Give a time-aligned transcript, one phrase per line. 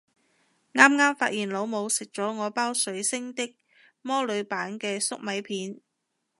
[0.73, 3.55] 啱啱發現老母食咗我包水星的
[4.01, 5.79] 魔女版嘅粟米片